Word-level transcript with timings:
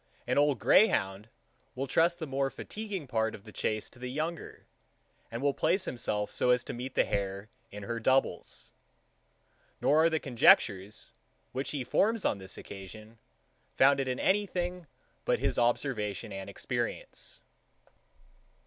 An 0.25 0.35
old 0.39 0.57
greyhound 0.57 1.29
will 1.75 1.85
trust 1.85 2.17
the 2.17 2.25
more 2.25 2.49
fatiguing 2.49 3.05
part 3.05 3.35
of 3.35 3.43
the 3.43 3.51
chace 3.51 3.87
to 3.91 3.99
the 3.99 4.09
younger, 4.09 4.65
and 5.29 5.43
will 5.43 5.53
place 5.53 5.85
himself 5.85 6.31
so 6.31 6.49
as 6.49 6.63
to 6.63 6.73
meet 6.73 6.95
the 6.95 7.05
hare 7.05 7.49
in 7.69 7.83
her 7.83 7.99
doubles; 7.99 8.71
nor 9.79 10.03
are 10.03 10.09
the 10.09 10.19
conjectures, 10.19 11.11
which 11.51 11.69
he 11.69 11.83
forms 11.83 12.25
on 12.25 12.39
this 12.39 12.57
occasion, 12.57 13.19
founded 13.75 14.07
in 14.07 14.19
any 14.19 14.47
thing 14.47 14.87
but 15.23 15.37
his 15.37 15.59
observation 15.59 16.33
and 16.33 16.49
experience. 16.49 17.39